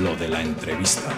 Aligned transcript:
Lo 0.00 0.16
de 0.16 0.28
la 0.28 0.40
entrevista. 0.40 1.10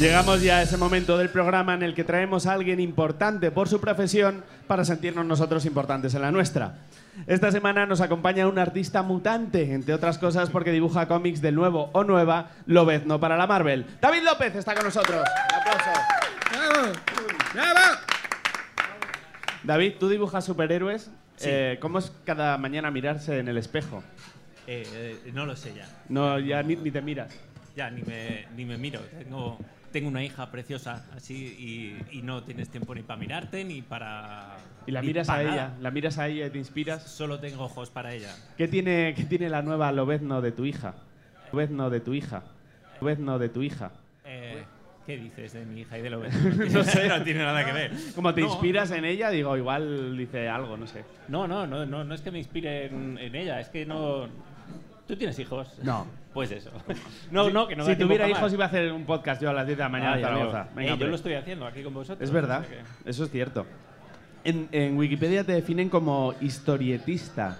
Llegamos 0.00 0.42
ya 0.42 0.58
a 0.58 0.62
ese 0.62 0.76
momento 0.76 1.18
del 1.18 1.28
programa 1.28 1.74
en 1.74 1.82
el 1.82 1.94
que 1.94 2.04
traemos 2.04 2.46
a 2.46 2.52
alguien 2.52 2.78
importante 2.78 3.50
por 3.50 3.68
su 3.68 3.80
profesión 3.80 4.44
para 4.66 4.84
sentirnos 4.84 5.26
nosotros 5.26 5.64
importantes 5.66 6.14
en 6.14 6.22
la 6.22 6.30
nuestra. 6.30 6.78
Esta 7.26 7.50
semana 7.50 7.84
nos 7.86 8.00
acompaña 8.00 8.46
un 8.46 8.58
artista 8.58 9.02
mutante, 9.02 9.74
entre 9.74 9.94
otras 9.94 10.18
cosas 10.18 10.50
porque 10.50 10.70
dibuja 10.70 11.08
cómics 11.08 11.40
del 11.40 11.56
nuevo 11.56 11.90
o 11.92 12.04
nueva 12.04 12.50
Lobezno 12.66 13.18
para 13.18 13.36
la 13.36 13.46
Marvel. 13.46 13.86
David 14.00 14.22
López 14.22 14.54
está 14.54 14.74
con 14.74 14.84
nosotros. 14.84 15.20
Un 15.20 15.60
aplauso. 15.60 16.98
David, 19.64 19.94
tú 19.98 20.08
dibujas 20.08 20.44
superhéroes. 20.44 21.10
Eh, 21.40 21.76
¿Cómo 21.80 21.98
es 21.98 22.12
cada 22.24 22.56
mañana 22.56 22.90
mirarse 22.90 23.38
en 23.38 23.48
el 23.48 23.58
espejo? 23.58 24.02
Eh, 24.66 24.86
eh, 25.26 25.30
no 25.34 25.44
lo 25.44 25.56
sé 25.56 25.74
ya. 25.74 25.88
No, 26.08 26.38
ya 26.38 26.62
ni, 26.62 26.76
ni 26.76 26.90
te 26.90 27.02
miras. 27.02 27.32
Ya 27.78 27.88
ni 27.92 28.02
me, 28.02 28.44
ni 28.56 28.64
me 28.64 28.76
miro. 28.76 28.98
Tengo, 29.16 29.56
tengo 29.92 30.08
una 30.08 30.24
hija 30.24 30.50
preciosa 30.50 31.06
así 31.16 31.36
y, 32.10 32.18
y 32.18 32.22
no 32.22 32.42
tienes 32.42 32.70
tiempo 32.70 32.92
ni 32.92 33.02
para 33.04 33.20
mirarte 33.20 33.62
ni 33.62 33.82
para. 33.82 34.56
Y 34.88 34.90
la 34.90 35.00
miras 35.00 35.28
a 35.28 35.40
ella, 35.42 35.50
nada. 35.50 35.76
la 35.80 35.92
miras 35.92 36.18
a 36.18 36.26
ella 36.26 36.46
y 36.46 36.50
te 36.50 36.58
inspiras. 36.58 37.04
Solo 37.04 37.38
tengo 37.38 37.62
ojos 37.62 37.90
para 37.90 38.12
ella. 38.12 38.34
¿Qué 38.56 38.66
tiene, 38.66 39.14
qué 39.14 39.22
tiene 39.26 39.48
la 39.48 39.62
nueva 39.62 39.92
Lobezno 39.92 40.40
de 40.42 40.50
tu 40.50 40.64
hija? 40.64 40.94
Lobezno 41.52 41.88
de 41.88 42.00
tu 42.00 42.14
hija. 42.14 42.42
Lobezno 43.00 43.38
de 43.38 43.48
tu 43.48 43.62
hija. 43.62 43.92
Eh, 44.24 44.64
¿Qué 45.06 45.16
dices 45.16 45.52
de 45.52 45.64
mi 45.64 45.82
hija 45.82 45.98
y 45.98 46.02
de 46.02 46.10
lo 46.10 46.18
No 46.24 46.82
sé. 46.82 47.08
no 47.08 47.22
tiene 47.22 47.44
nada 47.44 47.64
que 47.64 47.72
ver. 47.72 47.92
Como 48.16 48.34
te 48.34 48.40
No, 48.40 48.48
inspiras 48.48 48.90
en 48.90 49.04
ella, 49.04 49.30
digo, 49.30 49.56
igual 49.56 50.18
dice 50.18 50.48
algo, 50.48 50.76
no 50.76 50.88
sé. 50.88 51.04
No, 51.28 51.46
no, 51.46 51.64
no, 51.64 51.86
no, 51.86 52.02
no 52.02 52.12
es 52.12 52.22
que 52.22 52.32
me 52.32 52.38
inspire 52.38 52.86
en, 52.86 53.16
en 53.18 53.36
ella, 53.36 53.60
es 53.60 53.68
que 53.68 53.86
no. 53.86 54.26
¿Tú 55.08 55.16
tienes 55.16 55.36
hijos? 55.38 55.68
No. 55.82 56.06
Pues 56.38 56.52
eso. 56.52 56.70
No, 57.32 57.50
no, 57.50 57.66
que 57.66 57.74
no 57.74 57.84
si 57.84 57.96
tuviera 57.96 58.28
hijos 58.28 58.52
iba 58.52 58.66
a 58.66 58.68
hacer 58.68 58.92
un 58.92 59.04
podcast 59.04 59.42
yo 59.42 59.50
a 59.50 59.52
las 59.52 59.66
10 59.66 59.76
de 59.78 59.82
la 59.84 59.88
mañana 59.88 60.16
en. 60.16 60.22
Zaragoza. 60.22 60.62
Eh, 60.62 60.70
Venga, 60.76 60.88
yo 60.88 60.92
hombre. 60.94 61.08
lo 61.08 61.14
estoy 61.16 61.34
haciendo 61.34 61.66
aquí 61.66 61.82
con 61.82 61.94
vosotros. 61.94 62.22
Es 62.28 62.32
verdad, 62.32 62.64
que- 62.64 63.10
eso 63.10 63.24
es 63.24 63.30
cierto. 63.30 63.66
En, 64.44 64.68
en 64.70 64.96
Wikipedia 64.96 65.42
te 65.42 65.50
definen 65.52 65.88
como 65.88 66.34
historietista. 66.40 67.56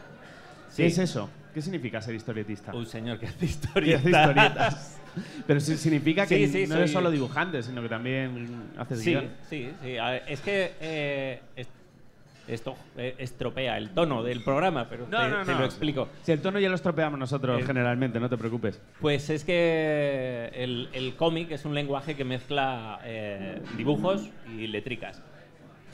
Sí. 0.71 0.83
¿Qué 0.83 0.87
es 0.89 0.99
eso? 0.99 1.29
¿Qué 1.53 1.61
significa 1.61 2.01
ser 2.01 2.15
historietista? 2.15 2.73
Un 2.73 2.87
señor 2.87 3.19
que 3.19 3.27
hace 3.27 3.39
Que 3.41 3.47
historietas. 3.47 4.05
hace 4.05 4.11
historietas. 4.11 5.01
Pero 5.47 5.59
sí 5.59 5.77
significa 5.77 6.25
que 6.27 6.37
Sí, 6.47 6.47
sí, 6.47 6.67
no 6.69 6.77
eres 6.77 6.91
soy- 6.91 6.95
solo 7.01 7.11
dibujante, 7.11 7.63
sino 7.65 7.83
que 7.83 7.89
también 7.89 8.71
haces 8.79 9.01
Sí, 9.01 9.11
guion. 9.11 9.29
sí, 9.51 9.71
sí. 9.83 9.97
A 9.97 10.11
ver, 10.11 10.23
es 10.29 10.41
que 10.41 10.73
eh, 10.81 11.41
esto 12.49 12.75
eh, 12.97 13.15
estropea 13.19 13.77
el 13.79 13.91
tono 13.91 14.23
del 14.23 14.43
programa, 14.43 14.87
pero 14.89 15.07
No, 15.11 15.21
te, 15.21 15.29
no, 15.29 15.45
te 15.45 15.53
no. 15.53 15.59
lo 15.61 15.65
explico. 15.65 16.09
Si 16.23 16.33
el 16.33 16.41
tono 16.41 16.59
ya 16.59 16.69
lo 16.69 16.75
estropeamos 16.75 17.19
nosotros 17.19 17.61
Eh, 17.61 17.65
generalmente, 17.67 18.19
no 18.21 18.29
te 18.29 18.37
preocupes. 18.37 18.81
Pues 19.01 19.31
es 19.31 19.45
que 19.45 20.51
el, 20.55 20.89
el 20.93 21.15
cómic 21.17 21.51
es 21.53 21.65
un 21.65 21.75
lenguaje 21.75 22.17
que 22.17 22.25
mezcla 22.25 23.01
eh, 23.05 23.61
dibujos 23.77 24.29
y 24.57 24.67
letricas. 24.67 25.23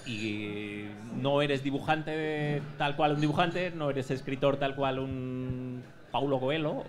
Y 0.07 0.85
no 1.21 1.41
eres 1.41 1.63
dibujante 1.63 2.61
tal 2.77 2.95
cual 2.95 3.13
un 3.15 3.21
dibujante, 3.21 3.71
no 3.71 3.89
eres 3.91 4.11
escritor 4.11 4.59
tal 4.59 4.75
cual 4.75 4.99
un 4.99 5.83
Paulo 6.13 6.39
Coelho, 6.39 6.85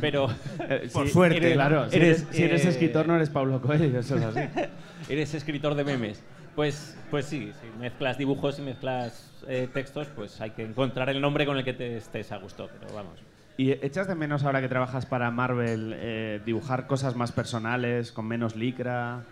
pero 0.00 0.28
por 0.92 1.06
sí, 1.06 1.12
suerte, 1.12 1.36
eres- 1.36 1.52
claro. 1.52 1.90
Si 1.90 1.96
eres, 1.96 2.22
eres, 2.22 2.36
si 2.36 2.42
eres 2.42 2.64
escritor, 2.64 3.06
no 3.06 3.16
eres 3.16 3.28
Pablo 3.30 3.60
Coelho, 3.60 3.98
eso 4.00 4.16
es 4.16 4.22
así. 4.24 4.40
eres 5.10 5.34
escritor 5.34 5.74
de 5.74 5.84
memes. 5.84 6.22
Pues, 6.54 6.96
pues 7.10 7.26
sí, 7.26 7.52
si 7.60 7.78
mezclas 7.80 8.16
dibujos 8.16 8.58
y 8.58 8.62
mezclas 8.62 9.32
eh, 9.48 9.68
textos, 9.72 10.06
pues 10.14 10.40
hay 10.40 10.50
que 10.50 10.62
encontrar 10.62 11.08
el 11.08 11.20
nombre 11.20 11.46
con 11.46 11.56
el 11.56 11.64
que 11.64 11.72
te 11.72 11.96
estés 11.96 12.30
a 12.30 12.38
gusto, 12.38 12.70
pero 12.78 12.94
vamos. 12.94 13.18
¿Y 13.56 13.72
echas 13.72 14.06
de 14.06 14.14
menos 14.14 14.44
ahora 14.44 14.60
que 14.60 14.68
trabajas 14.68 15.06
para 15.06 15.30
Marvel 15.30 15.92
eh, 15.96 16.40
dibujar 16.44 16.86
cosas 16.86 17.16
más 17.16 17.32
personales, 17.32 18.12
con 18.12 18.26
menos 18.26 18.56
licra? 18.56 19.22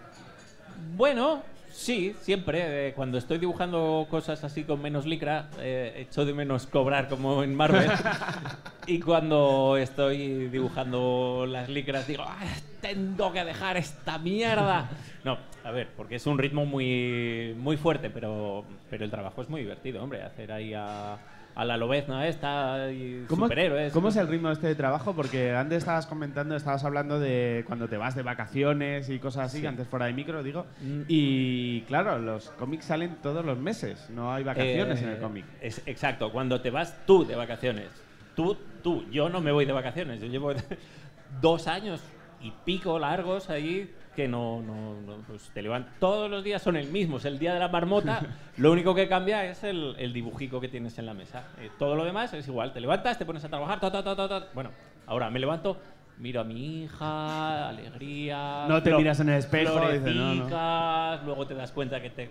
Bueno, 0.97 1.43
sí, 1.73 2.15
siempre. 2.21 2.89
eh, 2.89 2.93
cuando 2.95 3.19
estoy 3.19 3.39
dibujando 3.39 4.07
cosas 4.11 4.43
así 4.45 4.65
con 4.65 4.81
menos 4.81 5.07
licra, 5.07 5.49
eh, 5.59 5.95
echo 6.09 6.25
de 6.25 6.33
menos 6.35 6.67
cobrar 6.67 7.09
como 7.09 7.43
en 7.43 7.55
Marvel. 7.55 7.91
y 8.87 9.01
cuando 9.01 9.77
estoy 9.77 10.49
dibujando 10.49 11.47
las 11.49 11.69
licras, 11.69 12.07
digo, 12.07 12.25
"Ah, 12.27 12.39
tengo 12.81 13.33
que 13.33 13.45
dejar 13.45 13.77
esta 13.77 14.19
mierda. 14.19 14.89
No, 15.25 15.39
a 15.63 15.71
ver, 15.71 15.87
porque 15.97 16.17
es 16.17 16.27
un 16.27 16.37
ritmo 16.37 16.67
muy, 16.67 17.55
muy 17.57 17.77
fuerte, 17.77 18.11
pero, 18.11 18.65
pero 18.91 19.05
el 19.05 19.11
trabajo 19.13 19.41
es 19.41 19.49
muy 19.49 19.61
divertido, 19.61 20.03
hombre. 20.03 20.21
Hacer 20.21 20.51
ahí 20.51 20.75
a, 20.75 21.17
a 21.55 21.65
la 21.65 21.77
lobezna 21.77 22.27
esta 22.29 22.91
y 22.91 23.25
¿Cómo, 23.29 23.45
superhéroes. 23.47 23.93
¿Cómo 23.93 24.09
es 24.09 24.17
el 24.17 24.27
ritmo 24.29 24.51
este 24.51 24.69
de 24.69 24.75
trabajo? 24.75 25.15
Porque 25.15 25.55
antes 25.55 25.79
estabas 25.79 26.07
comentando, 26.07 26.57
estabas 26.57 26.85
hablando 26.85 27.21
de 27.21 27.65
cuando 27.67 27.89
te 27.89 27.97
vas 27.97 28.15
de 28.15 28.23
vacaciones 28.23 29.09
y 29.11 29.19
cosas 29.19 29.47
así, 29.47 29.57
Sí. 29.59 29.63
que 29.63 29.69
antes 29.69 29.87
fuera 29.89 30.07
de 30.07 30.15
micro, 30.15 30.43
digo. 30.43 30.67
Mm. 30.81 31.03
Y 31.09 31.81
claro, 31.83 32.19
los 32.19 32.51
cómics 32.53 32.87
salen 32.87 33.17
todos 33.23 33.45
los 33.45 33.59
meses, 33.59 34.09
no 34.11 34.33
hay 34.33 34.45
vacaciones 34.45 35.01
Eh, 35.01 35.05
en 35.05 35.11
el 35.11 35.19
cómic. 35.19 35.45
es- 35.61 35.83
exacto, 35.87 36.33
cuando 36.33 36.61
te 36.61 36.71
vas 36.71 36.97
tú 37.07 37.27
de 37.27 37.37
vacaciones. 37.37 37.89
Tú, 38.35 38.57
tú, 38.83 39.05
yo 39.11 39.29
no 39.29 39.41
me 39.43 39.53
voy 39.53 39.67
de 39.67 39.73
vacaciones. 39.73 40.21
Yo 40.21 40.27
llevo 40.29 40.53
dos 41.43 41.67
años 41.69 42.01
y 42.41 42.53
pico 42.65 42.99
largos 42.99 43.51
ahí 43.51 43.91
que 44.15 44.29
no, 44.29 44.61
no, 44.63 45.01
no, 45.01 45.17
pues 45.27 45.51
te 45.55 45.63
levantas. 45.63 45.95
Todos 45.99 46.31
los 46.31 46.45
días 46.45 46.63
son 46.63 46.77
el 46.77 46.89
mismo, 46.89 47.17
es 47.17 47.25
el 47.25 47.39
día 47.39 47.55
de 47.55 47.61
la 47.61 47.69
marmota. 47.69 48.21
lo 48.57 48.73
único 48.73 48.95
que 48.95 49.09
cambia 49.09 49.45
es 49.47 49.65
el, 49.65 49.95
el 49.99 50.13
dibujico 50.13 50.61
que 50.61 50.69
tienes 50.69 50.99
en 50.99 51.07
la 51.07 51.15
mesa. 51.15 51.45
Eh, 51.59 51.71
todo 51.79 51.95
lo 51.95 52.05
demás 52.05 52.33
es 52.35 52.47
igual. 52.47 52.73
Te 52.73 52.81
levantas, 52.81 53.19
te 53.19 53.25
pones 53.25 53.45
a 53.45 53.49
trabajar, 53.49 53.81
ta, 53.81 53.91
ta, 53.91 54.03
ta. 54.03 54.47
Bueno, 54.55 54.71
ahora 55.07 55.31
me 55.31 55.39
levanto. 55.39 55.79
Miro 56.19 56.43
a 56.43 56.45
mi 56.45 56.83
hija, 56.83 57.71
alegría. 57.71 58.67
No 58.69 58.83
te 58.83 58.95
miras 58.95 59.19
en 59.21 59.31
el 59.31 59.39
espejo 59.39 59.81
dices, 59.91 60.15
no, 60.15 60.35
no. 60.35 61.25
luego 61.25 61.47
te 61.47 61.55
das 61.55 61.73
cuenta 61.73 62.01
que 62.01 62.11
te 62.11 62.31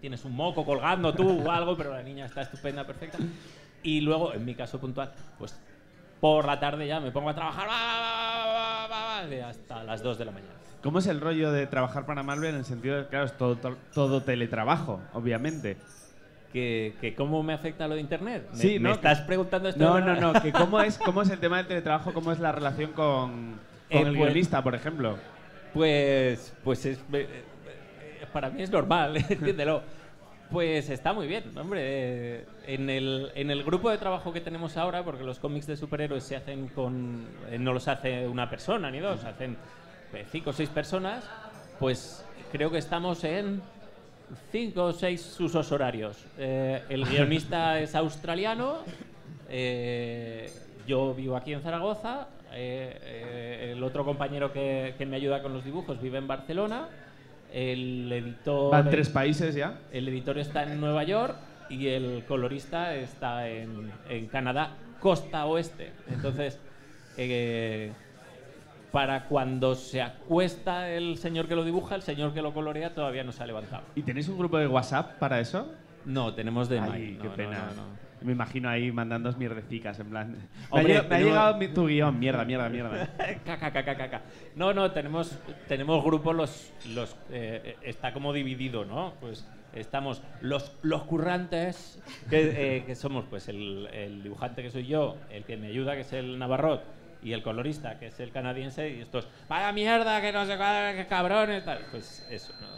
tienes 0.00 0.24
un 0.24 0.34
moco 0.34 0.64
colgando 0.64 1.12
tú 1.12 1.42
o 1.42 1.50
algo, 1.50 1.76
pero 1.76 1.92
la 1.92 2.02
niña 2.02 2.24
está 2.24 2.40
estupenda, 2.40 2.84
perfecta. 2.84 3.18
Y 3.82 4.00
luego, 4.00 4.32
en 4.32 4.44
mi 4.44 4.54
caso 4.54 4.80
puntual, 4.80 5.12
pues 5.38 5.60
por 6.20 6.46
la 6.46 6.58
tarde 6.58 6.86
ya 6.86 7.00
me 7.00 7.12
pongo 7.12 7.28
a 7.28 7.34
trabajar 7.34 7.68
hasta 9.44 9.84
las 9.84 10.02
2 10.02 10.18
de 10.18 10.24
la 10.24 10.30
mañana. 10.32 10.54
¿Cómo 10.82 11.00
es 11.00 11.06
el 11.06 11.20
rollo 11.20 11.50
de 11.52 11.66
trabajar 11.66 12.06
para 12.06 12.22
Marvel 12.22 12.50
en 12.50 12.56
el 12.56 12.64
sentido 12.64 12.96
de, 12.96 13.06
claro, 13.06 13.26
es 13.26 13.36
todo, 13.36 13.56
todo, 13.92 14.22
teletrabajo, 14.22 15.00
obviamente? 15.12 15.76
¿Que, 16.52 16.94
que 17.00 17.14
¿Cómo 17.14 17.42
me 17.42 17.52
afecta 17.52 17.86
lo 17.88 17.94
de 17.96 18.00
internet? 18.00 18.48
¿Me, 18.52 18.56
Sí, 18.56 18.78
me 18.78 18.88
¿no? 18.88 18.94
estás 18.94 19.20
preguntando 19.22 19.68
esto? 19.68 19.82
No, 19.84 20.00
no, 20.00 20.14
no, 20.32 20.40
que 20.40 20.52
cómo 20.52 20.80
es, 20.82 20.96
cómo 20.98 21.22
es 21.22 21.30
el 21.30 21.38
tema 21.40 21.58
del 21.58 21.66
teletrabajo, 21.66 22.12
cómo 22.14 22.32
es 22.32 22.38
la 22.38 22.52
relación 22.52 22.92
con, 22.92 23.58
con 23.90 23.98
Eh, 23.98 23.98
el 23.98 24.04
pues- 24.04 24.14
guionista, 24.16 24.62
por 24.62 24.74
ejemplo. 24.74 25.16
Pues, 25.74 26.54
pues 26.64 26.86
es, 26.86 26.98
eh, 26.98 27.02
eh, 27.12 28.26
para 28.32 28.48
mí 28.50 28.62
es 28.62 28.70
normal, 28.70 29.16
entiéndelo. 29.28 29.82
Pues 30.50 30.88
está 30.88 31.12
muy 31.12 31.26
bien, 31.26 31.44
hombre. 31.58 32.46
En 32.66 32.88
el, 32.88 33.30
en 33.34 33.50
el 33.50 33.62
grupo 33.64 33.90
de 33.90 33.98
trabajo 33.98 34.32
que 34.32 34.40
tenemos 34.40 34.78
ahora, 34.78 35.04
porque 35.04 35.22
los 35.24 35.38
cómics 35.38 35.66
de 35.66 35.76
superhéroes 35.76 36.24
se 36.24 36.36
hacen 36.36 36.68
con. 36.68 37.26
no 37.58 37.72
los 37.74 37.86
hace 37.88 38.26
una 38.26 38.48
persona 38.48 38.90
ni 38.90 38.98
dos, 39.00 39.24
hacen 39.24 39.58
eh, 40.12 40.24
cinco 40.30 40.50
o 40.50 40.52
seis 40.52 40.68
personas, 40.68 41.24
pues 41.78 42.24
creo 42.52 42.70
que 42.70 42.78
estamos 42.78 43.24
en 43.24 43.60
cinco 44.50 44.84
o 44.84 44.92
seis 44.92 45.38
usos 45.40 45.70
horarios. 45.72 46.16
Eh, 46.38 46.82
el 46.88 47.04
guionista 47.04 47.78
es 47.80 47.94
australiano, 47.94 48.78
eh, 49.48 50.50
yo 50.86 51.14
vivo 51.14 51.36
aquí 51.36 51.52
en 51.52 51.62
Zaragoza, 51.62 52.28
eh, 52.52 52.98
eh, 53.02 53.72
el 53.76 53.82
otro 53.82 54.04
compañero 54.04 54.52
que, 54.52 54.94
que 54.96 55.04
me 55.06 55.16
ayuda 55.16 55.42
con 55.42 55.52
los 55.52 55.64
dibujos 55.64 56.00
vive 56.00 56.18
en 56.18 56.26
Barcelona, 56.26 56.88
el 57.52 58.10
editor, 58.12 58.70
Van 58.72 58.90
tres 58.90 59.08
países 59.08 59.54
ya. 59.54 59.78
el 59.92 60.08
editor 60.08 60.38
está 60.38 60.62
en 60.64 60.80
Nueva 60.80 61.04
York 61.04 61.36
y 61.70 61.88
el 61.88 62.24
colorista 62.26 62.94
está 62.94 63.48
en, 63.48 63.90
en 64.08 64.26
Canadá, 64.26 64.72
costa 65.00 65.46
oeste. 65.46 65.92
Entonces, 66.10 66.58
eh, 67.16 67.92
para 68.92 69.24
cuando 69.24 69.74
se 69.74 70.00
acuesta 70.02 70.90
el 70.90 71.18
señor 71.18 71.46
que 71.48 71.54
lo 71.54 71.64
dibuja, 71.64 71.94
el 71.94 72.02
señor 72.02 72.32
que 72.34 72.42
lo 72.42 72.54
colorea 72.54 72.94
todavía 72.94 73.24
no 73.24 73.32
se 73.32 73.42
ha 73.42 73.46
levantado. 73.46 73.82
¿Y 73.94 74.02
tenéis 74.02 74.28
un 74.28 74.38
grupo 74.38 74.58
de 74.58 74.66
WhatsApp 74.66 75.18
para 75.18 75.40
eso? 75.40 75.70
No, 76.04 76.32
tenemos 76.34 76.68
de 76.68 76.78
Ay, 76.80 76.90
mail. 76.90 77.18
qué 77.20 77.28
no, 77.28 77.34
pena. 77.34 77.50
no, 77.58 77.66
no, 77.66 77.88
no. 77.88 78.08
Me 78.20 78.32
imagino 78.32 78.68
ahí 78.68 78.90
mandando 78.90 79.30
mierdecicas, 79.34 80.00
en 80.00 80.08
plan. 80.10 80.32
Me 80.32 80.38
ha 80.38 80.66
Hombre, 80.70 80.88
llegado- 80.94 81.08
me 81.08 81.14
ha 81.14 81.20
llegado 81.20 81.56
mi- 81.58 81.68
tu 81.68 81.86
guion, 81.86 82.18
mierda, 82.18 82.44
mierda, 82.44 82.68
mierda. 82.68 83.08
Caca, 83.44 83.70
caca, 83.72 83.96
caca. 83.96 84.22
No, 84.56 84.74
no, 84.74 84.90
tenemos, 84.90 85.38
tenemos 85.68 86.02
grupos, 86.02 86.34
los, 86.34 86.72
los, 86.94 87.16
eh, 87.30 87.76
está 87.82 88.12
como 88.12 88.32
dividido, 88.32 88.84
¿no? 88.84 89.12
Pues 89.20 89.46
estamos 89.72 90.20
los, 90.40 90.72
los 90.82 91.04
currantes, 91.04 92.02
que, 92.28 92.76
eh, 92.78 92.84
que 92.86 92.94
somos 92.96 93.24
pues 93.30 93.48
el, 93.48 93.86
el 93.92 94.22
dibujante 94.24 94.62
que 94.62 94.70
soy 94.70 94.86
yo, 94.86 95.16
el 95.30 95.44
que 95.44 95.56
me 95.56 95.68
ayuda, 95.68 95.94
que 95.94 96.00
es 96.00 96.12
el 96.12 96.38
Navarrot, 96.40 96.82
y 97.22 97.32
el 97.32 97.42
colorista, 97.42 97.98
que 97.98 98.08
es 98.08 98.20
el 98.20 98.30
canadiense, 98.30 98.90
y 98.90 99.00
estos, 99.00 99.28
vaya 99.48 99.72
mierda, 99.72 100.20
que 100.20 100.32
no 100.32 100.46
sé 100.46 100.56
que 100.96 101.06
cabrones, 101.08 101.64
tal. 101.64 101.80
Pues 101.90 102.26
eso, 102.30 102.52
¿no? 102.60 102.68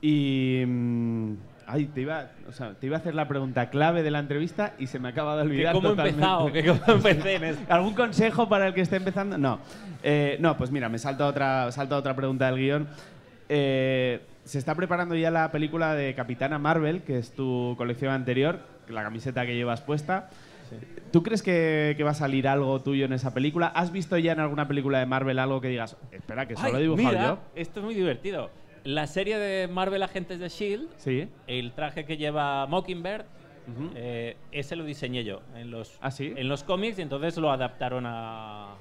Y. 0.00 0.64
mm, 0.66 1.34
Ay, 1.66 1.86
te 1.86 2.00
iba, 2.00 2.26
o 2.48 2.52
sea, 2.52 2.74
te 2.74 2.86
iba 2.86 2.96
a 2.96 3.00
hacer 3.00 3.14
la 3.14 3.28
pregunta 3.28 3.70
clave 3.70 4.02
de 4.02 4.10
la 4.10 4.18
entrevista 4.18 4.74
y 4.78 4.88
se 4.88 4.98
me 4.98 5.08
acaba 5.08 5.36
de 5.36 5.42
olvidar. 5.42 5.72
cómo 5.72 5.88
he 5.88 5.90
totalmente. 5.92 6.20
empezado, 6.20 6.52
que 6.52 6.64
cómo 6.64 6.80
empecé 7.06 7.34
en 7.36 7.44
esto. 7.44 7.62
¿Algún 7.72 7.94
consejo 7.94 8.48
para 8.48 8.66
el 8.66 8.74
que 8.74 8.80
esté 8.80 8.96
empezando? 8.96 9.38
No. 9.38 9.60
Eh, 10.02 10.36
no, 10.40 10.56
pues 10.56 10.70
mira, 10.70 10.88
me 10.88 10.98
salta 10.98 11.26
otra, 11.26 11.70
salta 11.72 11.96
otra 11.96 12.16
pregunta 12.16 12.46
del 12.46 12.56
guion. 12.56 12.88
Eh, 13.48 14.20
se 14.44 14.58
está 14.58 14.74
preparando 14.74 15.14
ya 15.14 15.30
la 15.30 15.52
película 15.52 15.94
de 15.94 16.14
Capitana 16.14 16.58
Marvel, 16.58 17.02
que 17.02 17.18
es 17.18 17.32
tu 17.32 17.74
colección 17.78 18.12
anterior, 18.12 18.58
la 18.88 19.02
camiseta 19.04 19.46
que 19.46 19.54
llevas 19.54 19.80
puesta. 19.82 20.30
¿Tú 21.10 21.22
crees 21.22 21.42
que, 21.42 21.94
que 21.96 22.04
va 22.04 22.10
a 22.12 22.14
salir 22.14 22.48
algo 22.48 22.80
tuyo 22.80 23.04
en 23.04 23.12
esa 23.12 23.34
película? 23.34 23.66
¿Has 23.68 23.92
visto 23.92 24.16
ya 24.16 24.32
en 24.32 24.40
alguna 24.40 24.66
película 24.66 24.98
de 24.98 25.06
Marvel 25.06 25.38
algo 25.38 25.60
que 25.60 25.68
digas, 25.68 25.96
espera, 26.10 26.46
que 26.48 26.56
solo 26.56 26.78
he 26.78 26.82
dibujado 26.82 27.08
mira, 27.10 27.24
yo? 27.26 27.38
Esto 27.54 27.80
es 27.80 27.84
muy 27.84 27.94
divertido. 27.94 28.50
La 28.84 29.06
serie 29.06 29.38
de 29.38 29.68
Marvel 29.68 30.02
Agentes 30.02 30.40
de 30.40 30.46
S.H.I.E.L.D., 30.46 30.88
Sí. 30.96 31.28
el 31.46 31.72
traje 31.72 32.04
que 32.04 32.16
lleva 32.16 32.66
Mockingbird, 32.66 33.24
eh, 33.94 34.36
ese 34.50 34.74
lo 34.74 34.84
diseñé 34.84 35.22
yo 35.22 35.40
en 35.54 35.70
los, 35.70 35.96
¿Ah, 36.00 36.10
sí? 36.10 36.32
en 36.34 36.48
los 36.48 36.64
cómics 36.64 36.98
y 36.98 37.02
entonces 37.02 37.36
lo 37.36 37.52
adaptaron 37.52 38.04
a, 38.06 38.74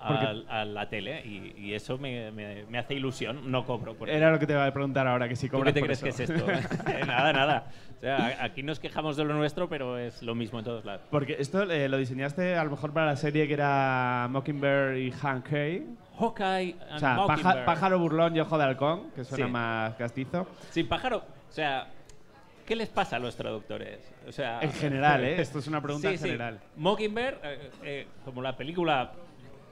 A 0.00 0.64
la 0.64 0.88
tele 0.88 1.24
y, 1.26 1.54
y 1.56 1.74
eso 1.74 1.98
me, 1.98 2.30
me- 2.30 2.64
me 2.66 2.78
hace 2.78 2.94
ilusión, 2.94 3.50
no 3.50 3.64
cobro 3.64 3.94
por. 3.94 4.08
Era 4.08 4.30
lo 4.30 4.38
que 4.38 4.46
te 4.46 4.52
iba 4.52 4.64
a 4.66 4.72
preguntar 4.72 5.06
ahora, 5.06 5.28
que 5.28 5.36
si 5.36 5.48
¿Tú 5.48 5.56
cobras 5.56 5.72
qué 5.72 5.80
te 5.80 5.80
por 5.80 5.86
crees 5.98 6.02
eso. 6.02 6.16
que 6.16 6.22
es 6.22 6.30
esto? 6.30 7.06
nada, 7.06 7.32
nada. 7.32 7.66
O 7.96 8.00
sea, 8.00 8.38
aquí 8.44 8.62
nos 8.62 8.80
quejamos 8.80 9.16
de 9.16 9.24
lo 9.24 9.34
nuestro, 9.34 9.68
pero 9.68 9.98
es 9.98 10.22
lo 10.22 10.34
mismo 10.34 10.58
en 10.58 10.64
todos 10.64 10.84
lados. 10.84 11.02
Porque 11.10 11.36
esto 11.38 11.62
eh, 11.70 11.88
lo 11.88 11.96
diseñaste 11.98 12.56
a 12.56 12.64
lo 12.64 12.70
mejor 12.70 12.92
para 12.92 13.06
la 13.06 13.16
serie 13.16 13.46
que 13.46 13.54
era 13.54 14.26
Mockingbird 14.30 14.96
y 14.96 15.10
Hank 15.12 15.52
Hay. 15.52 15.86
Hawkeye 16.18 16.76
and 16.88 16.96
O 16.96 16.98
sea, 16.98 17.14
Mockingbird. 17.14 17.64
pájaro 17.64 17.98
burlón 17.98 18.36
y 18.36 18.40
ojo 18.40 18.58
de 18.58 18.64
halcón, 18.64 19.10
que 19.14 19.24
suena 19.24 19.46
Sí. 19.46 19.50
más 19.52 19.94
castizo. 19.94 20.46
Sin 20.70 20.88
pájaro. 20.88 21.18
O 21.18 21.52
sea, 21.52 21.86
¿qué 22.66 22.76
les 22.76 22.88
pasa 22.88 23.16
a 23.16 23.18
los 23.18 23.34
traductores? 23.36 24.12
O 24.28 24.32
sea, 24.32 24.60
En 24.60 24.72
general, 24.72 25.24
¿eh? 25.24 25.40
Esto 25.40 25.58
es 25.60 25.66
una 25.68 25.80
pregunta 25.80 26.08
Sí, 26.08 26.14
en 26.14 26.18
sí. 26.20 26.24
general. 26.26 26.60
Mockingbird, 26.76 27.34
eh, 27.44 27.70
eh, 27.84 28.06
como 28.24 28.42
la 28.42 28.56
película 28.56 29.12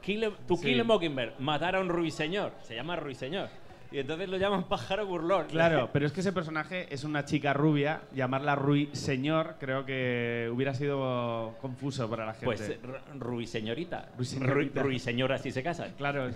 Kill 0.03 0.33
To 0.47 0.57
Sí. 0.57 0.67
Kill 0.69 0.81
a 0.81 0.85
Mockingbird, 0.85 1.39
matar 1.39 1.77
a 1.77 1.81
un 1.81 1.89
ruiseñor. 1.89 2.53
Se 2.63 2.75
llama 2.75 2.97
ruiseñor. 2.97 3.49
Y 3.93 3.99
entonces 3.99 4.29
lo 4.29 4.37
llaman 4.37 4.65
pájaro 4.69 5.05
burlón. 5.05 5.47
Claro, 5.49 5.91
pero 5.93 6.07
es 6.07 6.13
que 6.13 6.21
ese 6.21 6.33
personaje 6.33 6.87
es 6.95 7.03
una 7.03 7.25
chica 7.25 7.53
rubia, 7.53 8.03
llamarla 8.15 8.55
Rui 8.55 8.89
Señor 8.93 9.57
creo 9.59 9.85
que 9.85 10.49
hubiera 10.55 10.75
sido 10.75 11.57
confuso 11.61 12.09
para 12.09 12.25
la 12.25 12.33
gente. 12.35 12.45
Pues 12.47 12.61
eh, 12.69 12.79
ru- 12.81 13.19
ruiseñorita. 13.19 14.11
Ruiseñorita. 14.17 14.81
Ru- 14.81 14.85
Ruiseñora 14.85 15.39
si 15.39 15.51
se 15.51 15.65
casan. 15.65 15.91
Claro, 15.99 16.31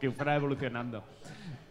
que 0.00 0.10
fuera 0.10 0.36
evolucionando. 0.36 1.02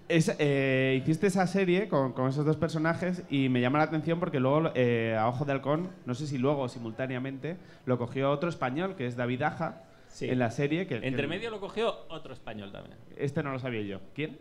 Es, 0.09 0.35
eh, 0.39 0.99
hiciste 1.03 1.27
esa 1.27 1.45
serie 1.45 1.87
con, 1.87 2.13
con 2.13 2.27
esos 2.27 2.43
dos 2.43 2.57
personajes 2.57 3.23
y 3.29 3.47
me 3.47 3.61
llama 3.61 3.77
la 3.77 3.85
atención 3.85 4.19
porque 4.19 4.39
luego 4.39 4.71
eh, 4.73 5.15
a 5.17 5.27
Ojo 5.27 5.45
de 5.45 5.51
Halcón, 5.53 5.89
no 6.07 6.15
sé 6.15 6.25
si 6.25 6.39
luego 6.39 6.63
o 6.63 6.67
simultáneamente, 6.67 7.57
lo 7.85 7.99
cogió 7.99 8.31
otro 8.31 8.49
español 8.49 8.95
que 8.95 9.05
es 9.05 9.15
David 9.15 9.43
Aja 9.43 9.83
Sí. 10.11 10.29
en 10.29 10.39
la 10.39 10.51
serie. 10.51 10.85
Que, 10.87 10.95
Entre 10.95 11.23
que- 11.23 11.27
medio 11.27 11.49
lo 11.49 11.59
cogió 11.59 12.05
otro 12.09 12.33
español 12.33 12.71
también. 12.71 12.97
Este 13.17 13.41
no 13.43 13.51
lo 13.51 13.59
sabía 13.59 13.81
yo. 13.81 13.99
¿Quién? 14.13 14.37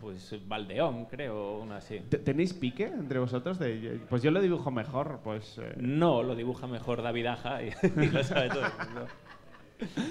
Pues 0.00 0.36
Valdeón, 0.48 1.04
creo, 1.04 1.58
una 1.60 1.76
así. 1.76 2.00
¿Te- 2.08 2.18
¿Tenéis 2.18 2.52
pique 2.54 2.84
entre 2.86 3.20
vosotros? 3.20 3.58
De, 3.60 4.00
pues 4.10 4.20
yo 4.20 4.32
lo 4.32 4.40
dibujo 4.40 4.70
mejor, 4.72 5.20
pues... 5.22 5.58
eh, 5.58 5.74
No, 5.76 6.24
lo 6.24 6.34
dibuja 6.34 6.66
mejor 6.66 7.02
David 7.02 7.26
Aja 7.26 7.62
y, 7.62 7.70
y 8.02 8.06
lo 8.08 8.24
sabe 8.24 8.48
todo. 8.48 8.64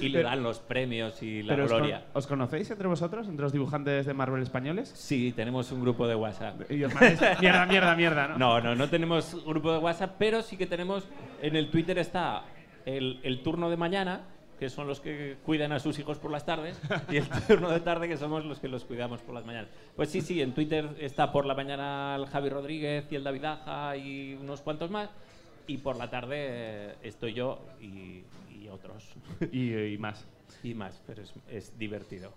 Y 0.01 0.09
le 0.09 0.21
dan 0.21 0.43
los 0.43 0.59
premios 0.59 1.23
y 1.23 1.43
la 1.43 1.53
pero 1.53 1.65
os, 1.65 1.71
con- 1.71 1.79
gloria. 1.79 2.05
¿Os 2.13 2.27
conocéis 2.27 2.69
entre 2.71 2.87
vosotros, 2.89 3.27
entre 3.27 3.43
los 3.43 3.53
dibujantes 3.53 4.05
de 4.05 4.13
Marvel 4.13 4.41
españoles? 4.41 4.89
Sí, 4.95 5.31
tenemos 5.33 5.71
un 5.71 5.81
grupo 5.81 6.07
de 6.07 6.15
WhatsApp. 6.15 6.69
Y 6.71 6.83
os 6.83 6.93
mierda, 7.41 7.65
mierda, 7.65 7.95
mierda, 7.95 8.27
¿no? 8.29 8.37
No, 8.37 8.59
no, 8.61 8.75
no 8.75 8.89
tenemos 8.89 9.45
grupo 9.45 9.71
de 9.71 9.79
WhatsApp, 9.79 10.15
pero 10.19 10.41
sí 10.41 10.57
que 10.57 10.67
tenemos. 10.67 11.05
En 11.41 11.55
el 11.55 11.69
Twitter 11.71 11.97
está 11.99 12.43
el, 12.85 13.19
el 13.23 13.43
turno 13.43 13.69
de 13.69 13.77
mañana, 13.77 14.21
que 14.61 14.69
son 14.69 14.85
los 14.85 14.99
que 15.01 15.37
cuidan 15.43 15.71
a 15.71 15.79
sus 15.79 15.97
hijos 15.97 16.19
por 16.19 16.29
las 16.29 16.45
tardes, 16.45 16.79
y 17.09 17.17
el 17.17 17.27
turno 17.47 17.71
de 17.71 17.79
tarde, 17.79 18.07
que 18.07 18.15
somos 18.15 18.45
los 18.45 18.59
que 18.59 18.67
los 18.67 18.85
cuidamos 18.85 19.19
por 19.21 19.33
las 19.33 19.43
mañanas. 19.43 19.71
Pues 19.95 20.09
sí, 20.09 20.21
sí, 20.21 20.39
en 20.39 20.53
Twitter 20.53 20.87
está 20.99 21.31
por 21.31 21.47
la 21.47 21.55
mañana 21.55 22.15
el 22.15 22.27
Javi 22.27 22.49
Rodríguez 22.49 23.07
y 23.09 23.15
el 23.15 23.23
David 23.23 23.45
Aja 23.45 23.97
y 23.97 24.35
unos 24.35 24.61
cuantos 24.61 24.91
más, 24.91 25.09
y 25.65 25.79
por 25.79 25.95
la 25.95 26.11
tarde 26.11 26.35
eh, 26.37 26.95
estoy 27.01 27.33
yo 27.33 27.59
y, 27.81 28.21
y 28.55 28.69
otros. 28.69 29.03
Y, 29.51 29.73
y 29.75 29.97
más. 29.97 30.27
y 30.61 30.75
más, 30.75 31.01
pero 31.07 31.23
es, 31.23 31.33
es 31.49 31.79
divertido. 31.79 32.31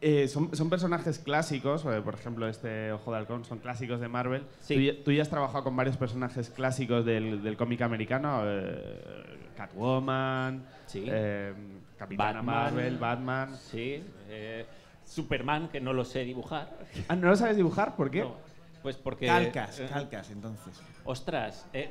Eh, 0.00 0.28
son, 0.28 0.54
son 0.54 0.70
personajes 0.70 1.18
clásicos, 1.18 1.84
eh, 1.84 2.00
por 2.04 2.14
ejemplo, 2.14 2.46
este 2.46 2.92
Ojo 2.92 3.10
de 3.10 3.18
Halcón, 3.18 3.44
son 3.44 3.58
clásicos 3.58 4.00
de 4.00 4.06
Marvel. 4.08 4.44
Sí. 4.60 4.74
Tú, 4.74 4.80
ya, 4.80 5.04
tú 5.04 5.12
ya 5.12 5.22
has 5.22 5.28
trabajado 5.28 5.64
con 5.64 5.74
varios 5.76 5.96
personajes 5.96 6.50
clásicos 6.50 7.04
del, 7.04 7.42
del 7.42 7.56
cómic 7.56 7.82
americano, 7.82 8.42
eh, 8.44 9.48
Catwoman, 9.56 10.64
Sí. 10.86 11.04
eh, 11.06 11.52
Capitana 11.98 12.42
Batman. 12.42 12.46
Marvel, 12.74 12.96
Batman. 12.98 13.56
Sí, 13.56 14.02
eh, 14.28 14.66
Superman, 15.04 15.68
que 15.68 15.80
no 15.80 15.92
lo 15.92 16.04
sé 16.04 16.20
dibujar. 16.24 16.78
Ah, 17.08 17.16
¿No 17.16 17.28
lo 17.28 17.36
sabes 17.36 17.56
dibujar? 17.56 17.96
¿Por 17.96 18.10
qué? 18.10 18.20
No, 18.20 18.36
pues 18.82 18.96
porque. 18.96 19.26
Calcas, 19.26 19.80
eh, 19.80 19.88
calcas, 19.92 20.30
entonces. 20.30 20.80
Ostras, 21.04 21.66
eh, 21.72 21.90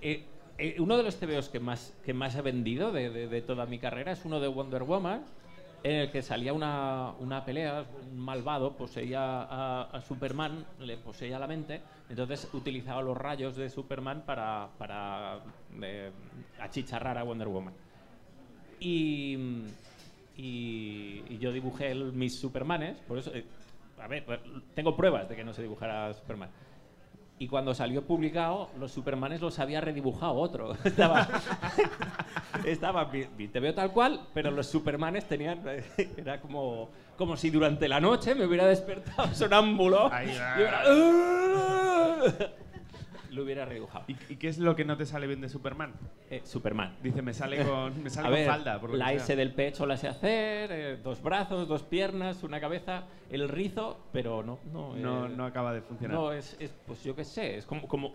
eh, 0.00 0.24
eh, 0.58 0.76
uno 0.78 0.96
de 0.96 1.02
los 1.02 1.16
TVOs 1.18 1.48
que 1.48 1.58
más, 1.58 1.92
que 2.04 2.14
más 2.14 2.36
he 2.36 2.42
vendido 2.42 2.92
de, 2.92 3.10
de- 3.10 3.26
de 3.26 3.42
toda 3.42 3.66
mi 3.66 3.78
carrera 3.80 4.12
es 4.12 4.24
uno 4.24 4.38
de 4.38 4.46
Wonder 4.48 4.84
Woman, 4.84 5.22
en 5.82 5.96
el 5.96 6.10
que 6.10 6.22
salía 6.22 6.52
una, 6.52 7.12
una 7.20 7.44
pelea, 7.44 7.84
un 8.10 8.18
malvado 8.18 8.76
poseía 8.76 9.42
a, 9.42 10.00
Superman, 10.00 10.64
le 10.80 10.96
poseía 10.96 11.38
la 11.38 11.46
mente, 11.46 11.80
entonces 12.08 12.48
utilizaba 12.52 13.02
los 13.02 13.16
rayos 13.16 13.56
de 13.56 13.68
Superman 13.70 14.22
para, 14.26 14.68
para 14.78 15.40
eh, 15.82 16.10
achicharrar 16.60 17.18
a 17.18 17.22
Wonder 17.22 17.48
Woman. 17.48 17.74
Y, 18.80 19.38
yo 21.38 21.52
dibujé 21.52 21.92
el- 21.92 22.12
mis 22.12 22.38
Supermanes, 22.38 22.98
por 23.08 23.18
eso, 23.18 23.34
eh, 23.34 23.44
a 23.98 24.06
ver, 24.06 24.24
tengo 24.74 24.96
pruebas 24.96 25.28
de 25.28 25.36
que 25.36 25.44
no 25.44 25.52
sé 25.52 25.62
dibujar 25.62 25.90
a 25.90 26.14
Superman. 26.14 26.50
Y 27.38 27.48
cuando 27.48 27.74
salió 27.74 28.02
publicado, 28.06 28.70
los 28.78 28.92
Supermanes 28.92 29.40
los 29.42 29.58
había 29.58 29.80
redibujado 29.80 30.34
otro. 30.34 30.72
Estaba, 30.84 31.28
estaba 32.72 33.10
te 33.10 33.60
veo 33.60 33.74
tal 33.74 33.92
cual, 33.92 34.20
pero 34.34 34.50
los 34.50 34.66
Supermanes 34.66 35.26
tenían. 35.26 35.62
Era 36.16 36.40
como, 36.40 36.90
como 37.16 37.36
si 37.36 37.50
durante 37.50 37.88
la 37.88 38.00
noche 38.00 38.34
me 38.34 38.44
hubiera 38.46 38.66
despertado 38.66 39.32
sonámbulo. 39.34 40.12
Ahí 40.12 40.36
va. 40.36 40.54
y 40.54 40.58
hubiera- 40.60 42.52
lo 43.30 43.42
hubiera 43.42 43.66
redibujado. 43.66 44.04
¿Y, 44.08 44.16
y 44.32 44.36
qué 44.36 44.48
es 44.48 44.56
lo 44.58 44.74
que 44.74 44.84
no 44.86 44.96
te 44.96 45.04
sale 45.04 45.26
bien 45.26 45.40
de 45.42 45.48
Superman? 45.50 45.92
Eh, 46.30 46.40
Superman. 46.44 46.96
Dice, 47.02 47.20
me 47.20 47.34
sale 47.34 47.62
con, 47.66 48.02
me 48.02 48.08
sale 48.08 48.28
A 48.28 48.30
con 48.30 48.38
ver, 48.38 48.46
falda. 48.48 48.80
por 48.80 48.94
la 48.94 49.12
S 49.12 49.36
del 49.36 49.52
pecho 49.52 49.84
la 49.84 49.96
sé 49.98 50.08
hacer, 50.08 50.70
eh, 50.72 50.96
dos 51.02 51.22
brazos, 51.22 51.68
dos 51.68 51.82
piernas, 51.82 52.42
una 52.44 52.60
cabeza, 52.60 53.04
el 53.30 53.48
rizo, 53.48 53.98
pero 54.12 54.42
no. 54.42 54.58
No, 54.72 54.96
no, 54.96 55.26
eh, 55.26 55.28
no 55.36 55.44
acaba 55.44 55.74
de 55.74 55.82
funcionar. 55.82 56.16
no, 56.16 56.32
es, 56.32 56.56
es, 56.60 56.72
pues 56.86 57.02
yo 57.04 57.14
qué 57.14 57.24
sé, 57.24 57.58
es 57.58 57.66
como, 57.66 57.86
como, 57.86 58.14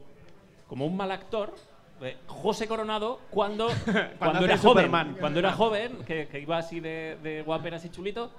como 0.67 0.85
un 0.87 0.97
mal 0.97 1.11
actor. 1.11 1.53
Eh, 2.01 2.17
José 2.27 2.67
Coronado 2.67 3.19
cuando, 3.29 3.67
cuando, 4.19 4.45
era 4.45 4.57
joven, 4.57 4.85
Superman. 4.85 5.17
cuando 5.19 5.39
era 5.39 5.53
joven, 5.53 5.97
que, 6.05 6.27
que 6.27 6.39
iba 6.39 6.57
así 6.57 6.79
de, 6.79 7.17
de 7.23 7.41
guaperas 7.43 7.83
y 7.85 7.89
chulito, 7.89 8.31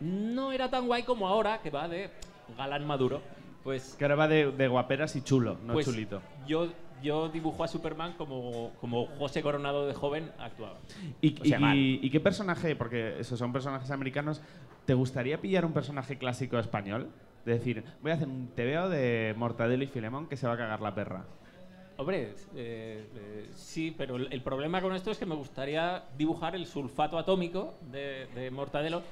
no 0.00 0.52
era 0.52 0.70
tan 0.70 0.86
guay 0.86 1.02
como 1.02 1.26
ahora, 1.28 1.60
que 1.62 1.70
va 1.70 1.88
de 1.88 2.10
galán 2.56 2.86
maduro. 2.86 3.20
Pues, 3.62 3.94
Que 3.98 4.04
ahora 4.04 4.14
va 4.16 4.28
de, 4.28 4.50
de 4.52 4.68
guaperas 4.68 5.14
y 5.16 5.22
chulo, 5.22 5.58
no 5.66 5.74
pues 5.74 5.84
chulito. 5.86 6.22
Yo, 6.46 6.68
yo 7.02 7.28
dibujo 7.28 7.62
a 7.62 7.68
Superman 7.68 8.14
como, 8.14 8.72
como 8.80 9.06
José 9.18 9.42
Coronado 9.42 9.86
de 9.86 9.92
joven 9.92 10.30
actuaba. 10.38 10.78
¿Y, 11.20 11.38
O 11.40 11.44
sea, 11.44 11.58
y- 11.58 11.60
mal. 11.60 11.76
y 11.78 12.10
qué 12.10 12.20
personaje, 12.20 12.74
porque 12.74 13.20
esos 13.20 13.38
son 13.38 13.52
personajes 13.52 13.90
americanos, 13.90 14.40
¿te 14.86 14.94
gustaría 14.94 15.38
pillar 15.40 15.66
un 15.66 15.72
personaje 15.74 16.16
clásico 16.16 16.58
español? 16.58 17.08
De 17.44 17.52
decir, 17.52 17.84
voy 18.02 18.12
a 18.12 18.14
hacer 18.14 18.28
un 18.28 18.48
TVO 18.54 18.88
de 18.88 19.34
Mortadelo 19.36 19.82
y 19.84 19.86
Filemón 19.88 20.26
que 20.26 20.36
se 20.36 20.46
va 20.46 20.54
a 20.54 20.56
cagar 20.58 20.80
la 20.80 20.94
perra. 20.94 21.24
Hombre, 22.00 22.34
eh, 22.54 23.04
eh, 23.14 23.50
sí, 23.54 23.94
pero 23.96 24.16
el, 24.16 24.40
problema 24.40 24.80
con 24.80 24.94
esto 24.94 25.10
es 25.10 25.18
que 25.18 25.26
me 25.26 25.34
gustaría 25.34 26.02
dibujar 26.16 26.54
el 26.56 26.66
sulfato 26.66 27.18
atómico 27.18 27.74
de, 27.92 28.26
de 28.34 28.50
Mortadelo, 28.50 29.02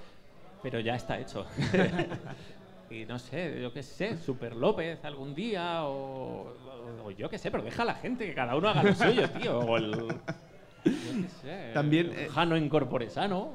pero 0.62 0.80
ya 0.80 0.94
está 0.94 1.20
hecho. 1.20 1.44
y 2.90 3.04
no 3.04 3.18
sé, 3.18 3.60
yo 3.60 3.74
qué 3.74 3.82
sé, 3.82 4.16
Super 4.16 4.56
López 4.56 5.04
algún 5.04 5.34
día 5.34 5.84
o, 5.84 6.46
o- 6.48 7.04
o 7.04 7.10
yo 7.10 7.28
qué 7.28 7.36
sé, 7.36 7.50
pero 7.50 7.62
deja 7.62 7.82
a 7.82 7.84
la 7.86 7.94
gente 7.94 8.24
que 8.24 8.32
cada 8.32 8.56
uno 8.56 8.70
haga 8.70 8.82
lo 8.82 8.94
suyo, 8.94 9.28
tío. 9.28 9.58
O 9.60 9.76
el, 9.76 9.92
yo 9.92 11.22
qué 11.22 11.28
sé, 11.42 11.70
También, 11.74 12.06
el 12.06 12.18
eh, 12.20 12.28
Jano 12.30 12.56
Incorporesano 12.56 13.52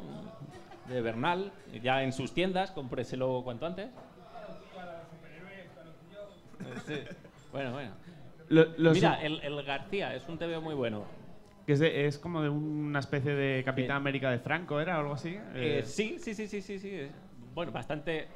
de 0.85 1.01
Bernal, 1.01 1.51
ya 1.81 2.03
en 2.03 2.13
sus 2.13 2.35
tiendas, 2.35 2.69
cómpreselo 2.69 3.41
cuanto 3.43 3.65
antes. 3.65 3.89
Sí. 6.85 6.99
Bueno, 7.51 7.71
bueno. 7.71 8.02
Lo- 8.53 8.67
los- 8.77 8.93
Mira, 8.93 9.19
el, 9.23 9.39
el 9.41 9.63
García 9.63 10.13
es 10.15 10.27
un 10.29 10.37
TVO 10.37 10.61
muy 10.61 10.75
bueno. 10.75 11.05
que 11.65 11.73
es, 11.73 11.79
de- 11.79 12.05
es 12.05 12.19
como 12.19 12.41
de 12.43 12.49
una 12.49 12.99
especie 12.99 13.33
de 13.33 13.63
Capitán 13.63 13.95
Eh, 13.95 13.97
América 13.97 14.29
de 14.29 14.37
Franco, 14.37 14.79
¿era 14.79 14.97
o 14.97 15.01
algo 15.01 15.13
así? 15.13 15.29
Eh, 15.55 15.79
Eh, 15.79 15.83
sí, 15.85 16.17
sí, 16.19 16.35
sí, 16.35 16.47
sí, 16.47 16.61
sí, 16.61 16.77
sí. 16.77 16.89
es- 16.93 17.11
Bueno, 17.55 17.71
bastante. 17.71 18.27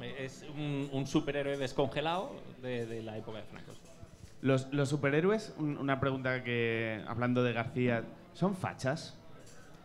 eh, 0.00 0.14
Es 0.20 0.46
un, 0.56 0.88
un 0.92 1.06
superhéroe 1.06 1.58
descongelado 1.58 2.30
de, 2.62 2.86
de 2.86 3.02
la 3.02 3.18
época 3.18 3.38
de 3.38 3.44
Franco. 3.44 3.72
Los, 4.40 4.72
los 4.72 4.88
superhéroes, 4.88 5.54
un- 5.58 5.76
una 5.76 6.00
pregunta 6.00 6.42
que, 6.42 7.02
hablando 7.06 7.42
de 7.42 7.52
García, 7.52 8.04
¿son 8.32 8.54
fachas? 8.56 9.18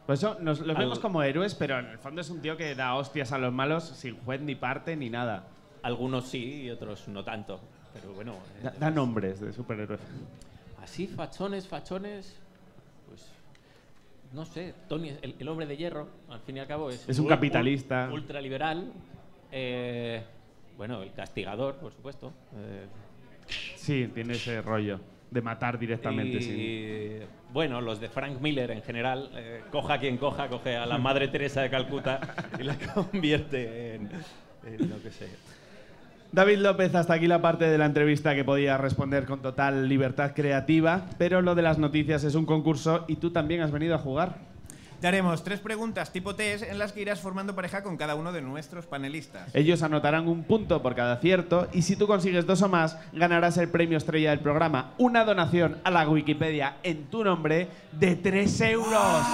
Pues 0.06 0.20
eso, 0.20 0.38
nos 0.40 0.60
los 0.62 0.78
vemos 0.78 1.00
como 1.00 1.22
héroes, 1.24 1.54
pero 1.56 1.80
en 1.80 1.88
el 1.88 1.98
fondo 1.98 2.22
es 2.22 2.30
un 2.30 2.40
tío 2.40 2.56
que 2.56 2.76
da 2.76 2.96
hostias 2.96 3.32
a 3.34 3.40
los 3.40 3.52
malos 3.52 3.84
sin 3.84 4.16
juez 4.24 4.40
ni 4.40 4.56
parte 4.56 4.96
ni 4.96 5.10
nada. 5.10 5.48
Algunos 5.82 6.28
sí 6.30 6.62
y 6.64 6.70
otros 6.70 7.08
no 7.10 7.24
tanto. 7.26 7.60
Pero 7.96 8.14
bueno. 8.14 8.34
eh, 8.34 8.64
Da, 8.64 8.72
da 8.78 8.92
nombres 8.92 9.40
de 9.40 9.52
superhéroes. 9.54 10.00
Así, 10.84 11.08
fachones, 11.08 11.68
fachones. 11.68 12.36
Pues. 13.08 13.26
No 14.34 14.46
sé, 14.46 14.74
Tony, 14.90 15.10
el, 15.22 15.36
el 15.40 15.48
hombre 15.48 15.66
de 15.66 15.78
hierro, 15.78 16.08
al 16.30 16.40
fin 16.42 16.58
y 16.58 16.60
al 16.60 16.68
cabo, 16.68 16.90
es. 16.90 17.08
Es 17.08 17.18
un 17.20 17.26
ul- 17.26 17.30
capitalista. 17.30 18.10
ul- 18.10 18.14
ultraliberal. 18.16 18.92
eh, 19.52 20.24
bueno, 20.78 21.02
el 21.02 21.14
castigador, 21.14 21.76
por 21.76 21.94
supuesto. 21.94 22.34
eh, 22.58 22.86
Sí, 23.76 24.10
tiene 24.14 24.34
ese 24.34 24.62
rollo 24.62 25.00
de 25.32 25.42
matar 25.42 25.78
directamente. 25.80 26.38
y, 26.38 26.42
sí. 26.42 27.20
bueno, 27.54 27.80
los 27.82 28.00
de 28.02 28.10
Frank 28.10 28.42
Miller 28.42 28.72
en 28.72 28.82
general, 28.82 29.30
eh, 29.36 29.64
coja 29.72 30.00
quien 30.00 30.18
coja, 30.18 30.50
coge 30.50 30.76
a 30.76 30.86
la 30.86 30.98
Madre 30.98 31.28
Teresa 31.30 31.62
de 31.62 31.70
Calcuta 31.70 32.20
y 32.60 32.64
la 32.64 32.76
convierte 32.94 33.96
en, 33.96 34.10
en 34.66 34.90
lo 34.90 35.02
que 35.02 35.12
sé. 35.12 35.30
David 36.36 36.58
López, 36.58 36.94
hasta 36.96 37.14
aquí 37.14 37.28
la 37.28 37.42
parte 37.42 37.64
de 37.64 37.78
la 37.78 37.86
entrevista 37.86 38.36
que 38.36 38.44
podía 38.44 38.78
responder 38.78 39.24
con 39.26 39.42
total 39.42 39.88
libertad 39.88 40.34
creativa, 40.36 41.06
pero 41.18 41.42
lo 41.42 41.56
de 41.56 41.62
las 41.62 41.78
noticias 41.78 42.26
es 42.26 42.36
un 42.36 42.46
concurso 42.46 43.06
y 43.08 43.16
tú 43.16 43.32
también 43.32 43.62
has 43.62 43.72
venido 43.72 43.96
a 43.96 44.00
jugar. 44.00 44.36
Te 45.00 45.08
haremos 45.08 45.46
tres 45.46 45.62
preguntas 45.62 46.12
tipo 46.12 46.36
test 46.36 46.66
en 46.66 46.78
las 46.78 46.92
que 46.92 47.00
irás 47.00 47.22
formando 47.22 47.56
pareja 47.56 47.84
con 47.84 47.96
cada 47.96 48.16
uno 48.16 48.34
de 48.34 48.42
nuestros 48.42 48.86
panelistas. 48.86 49.50
Ellos 49.56 49.82
anotarán 49.82 50.28
un 50.28 50.44
punto 50.44 50.82
por 50.82 50.94
cada 50.94 51.14
acierto 51.14 51.70
y 51.72 51.84
si 51.84 51.96
tú 51.96 52.06
consigues 52.06 52.46
dos 52.46 52.62
o 52.64 52.68
más, 52.68 53.00
ganarás 53.14 53.56
el 53.58 53.70
premio 53.70 53.98
estrella 53.98 54.32
del 54.32 54.42
programa, 54.42 54.92
una 54.98 55.24
donación 55.24 55.78
a 55.86 55.90
la 55.90 56.06
Wikipedia 56.06 56.76
en 56.84 57.06
tu 57.06 57.24
nombre 57.24 57.70
de 57.94 58.14
3 58.18 58.62
euros. 58.62 59.26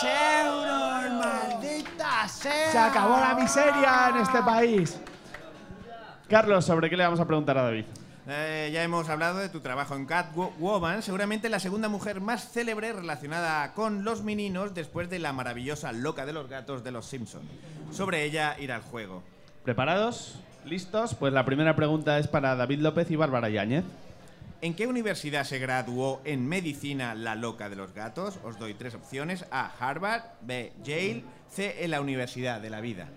¡Tres 0.00 0.10
euros, 0.46 1.12
maldita 1.22 2.26
sea! 2.28 2.72
Se 2.72 2.78
acabó 2.78 3.18
la 3.20 3.34
miseria 3.34 4.08
en 4.14 4.22
este 4.22 4.38
país. 4.40 4.98
Carlos, 6.28 6.66
¿sobre 6.66 6.90
qué 6.90 6.96
le 6.96 7.04
vamos 7.04 7.20
a 7.20 7.26
preguntar 7.26 7.56
a 7.56 7.62
David? 7.62 7.84
Eh, 8.28 8.68
ya 8.70 8.82
hemos 8.82 9.08
hablado 9.08 9.38
de 9.38 9.48
tu 9.48 9.60
trabajo 9.60 9.96
en 9.96 10.04
Catwoman, 10.04 11.02
seguramente 11.02 11.48
la 11.48 11.58
segunda 11.58 11.88
mujer 11.88 12.20
más 12.20 12.50
célebre 12.50 12.92
relacionada 12.92 13.72
con 13.72 14.04
los 14.04 14.22
meninos 14.22 14.74
después 14.74 15.08
de 15.08 15.18
la 15.18 15.32
maravillosa 15.32 15.92
loca 15.92 16.26
de 16.26 16.34
los 16.34 16.46
gatos 16.46 16.84
de 16.84 16.90
los 16.90 17.06
Simpson. 17.06 17.40
Sobre 17.90 18.24
ella 18.24 18.56
irá 18.60 18.74
al 18.74 18.82
juego. 18.82 19.22
¿Preparados? 19.64 20.38
¿Listos? 20.66 21.14
Pues 21.14 21.32
la 21.32 21.46
primera 21.46 21.74
pregunta 21.74 22.18
es 22.18 22.28
para 22.28 22.54
David 22.56 22.80
López 22.80 23.10
y 23.10 23.16
Bárbara 23.16 23.48
Yáñez. 23.48 23.84
¿En 24.60 24.74
qué 24.74 24.86
universidad 24.86 25.44
se 25.44 25.58
graduó 25.58 26.20
en 26.24 26.46
medicina 26.46 27.14
la 27.14 27.36
loca 27.36 27.70
de 27.70 27.76
los 27.76 27.94
gatos? 27.94 28.38
Os 28.44 28.58
doy 28.58 28.74
tres 28.74 28.94
opciones. 28.94 29.46
A. 29.50 29.70
Harvard. 29.80 30.24
B. 30.42 30.74
Yale. 30.84 31.24
C. 31.48 31.84
En 31.84 31.92
la 31.92 32.02
Universidad 32.02 32.60
de 32.60 32.68
la 32.68 32.82
Vida. 32.82 33.08